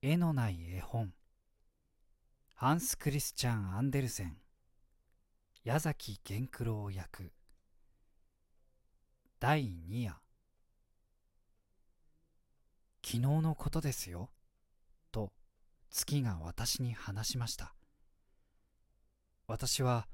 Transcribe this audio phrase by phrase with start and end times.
[0.00, 1.12] 絵のない絵本。
[2.54, 4.36] ハンス・クリスチャン・アンデルセン。
[5.64, 7.32] 矢崎源九郎役。
[9.40, 10.14] 第2夜。
[13.04, 14.30] 昨日のことですよ。
[15.10, 15.32] と
[15.90, 17.74] 月が私に話しました。
[19.48, 20.06] 私は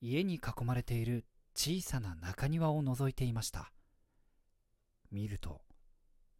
[0.00, 3.70] 家に囲まれている小さな中庭を覗いていました。
[5.12, 5.60] 見ると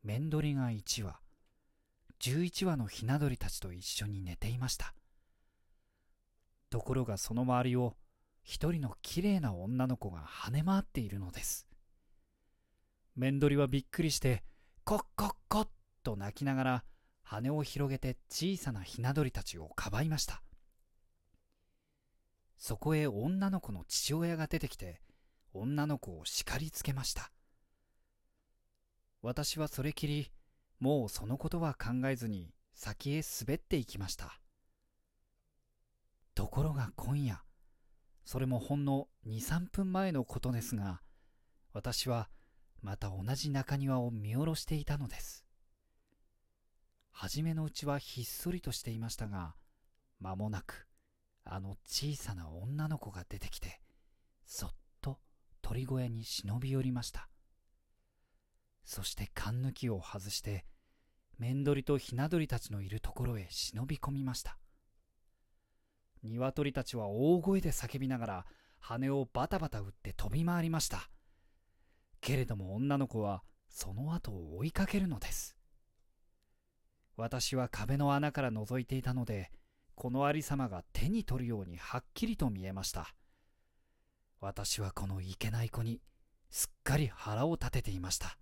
[0.03, 1.21] 面取りが1羽。
[2.21, 4.95] 11羽のひな鳥たちと一緒に寝ていました。
[6.69, 7.97] ところがその周りを
[8.43, 11.67] 一人のきれいな女の子が跳ね回っているのです。
[13.17, 14.45] 面取りはびっくりして
[14.85, 15.69] コッコッコッ
[16.03, 16.85] と泣きながら
[17.23, 20.43] 羽を広げて小さなひな鳥たちをかばいました。
[22.59, 25.01] そこへ女の子の父親が出てきて
[25.55, 27.33] 女の子を叱りつけました。
[29.23, 30.31] 私はそれきり
[30.81, 34.41] もうそのことは考えずに先へ滑っていきました。
[36.35, 37.43] ところが今夜
[38.25, 41.03] それもほんの23分前のことですが
[41.73, 42.31] 私は
[42.81, 45.45] また同じ中庭を見下ろしていたのです。
[47.11, 49.55] 初めのうちはひっそりとしていましたが
[50.21, 50.87] 間もなく
[51.45, 53.81] あの小さな女の子が出てきて
[54.47, 54.71] そっ
[55.03, 55.19] と
[55.61, 57.30] 鳥小屋に忍び寄りました。
[58.85, 60.65] そして缶抜きを外して
[61.39, 64.59] 面取りとひな鳥たちのいるところへ忍び込みました。
[66.23, 68.47] 鶏たちは大声で叫びながら
[68.79, 71.09] 羽をバタバタ打って飛び回りました。
[72.21, 75.57] けれども女の子はその後を追いかけるのです。
[77.17, 79.51] 私は壁の穴から覗いていたので
[79.95, 83.15] このありさまが手に取るようにはっきりと見えました。
[84.41, 86.01] 私はこのいけない子に
[86.51, 88.40] すっかり腹を立てていました。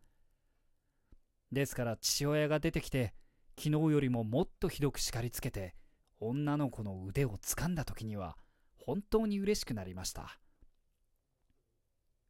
[1.52, 3.14] ですから父親が出てきて
[3.58, 5.74] 昨日よりももっとひどく叱りつけて
[6.20, 8.36] 女の子の腕を掴んだ時には
[8.76, 10.38] 本当に嬉しくなりました。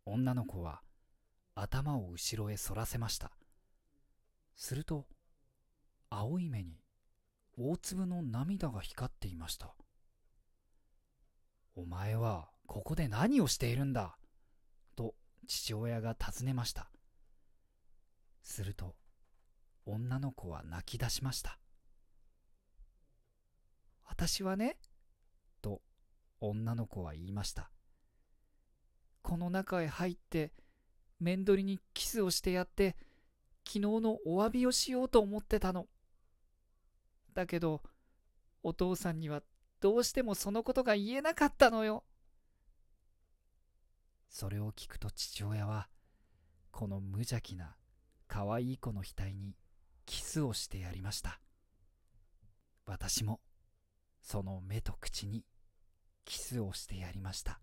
[0.04, 0.80] 女の子は
[1.54, 3.32] 頭を後ろへ反らせました。
[4.56, 5.06] すると
[6.10, 6.80] 青い目に
[7.58, 9.74] 大粒の涙が光っていました。
[11.76, 14.16] お前はここで何をしているんだ？
[14.96, 15.14] と
[15.46, 16.90] 父親が尋ねました。
[18.42, 18.94] すると
[19.90, 21.58] 女の子は泣き出しました
[24.04, 24.76] 私はね
[25.62, 25.80] と
[26.40, 27.70] 女の子は言いました
[29.22, 30.52] この中へ入って
[31.20, 32.96] 面取りにキスをしてやって
[33.66, 35.86] 昨日のお詫びをしようと思ってたの。
[37.34, 37.82] だけど
[38.62, 39.42] お父さんには
[39.80, 42.04] どうしてもそのことが言えなかったのよ。
[44.30, 45.88] それを聞くと父親は
[46.70, 47.76] この無邪気な
[48.26, 49.54] 可愛い子の額に
[50.08, 51.38] キスをしてやりました。
[52.86, 53.40] 私も
[54.22, 55.44] その目と口に
[56.24, 57.60] キスをしてやりました。